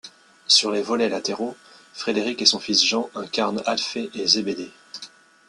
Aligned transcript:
Sur 0.47 0.71
les 0.71 0.81
volets 0.81 1.09
latéraux, 1.09 1.55
Frédéric 1.93 2.41
et 2.41 2.47
son 2.47 2.57
fils 2.57 2.83
Jean 2.83 3.11
incarnent 3.13 3.61
Alphée 3.67 4.09
et 4.15 4.25
Zébédée. 4.25 4.71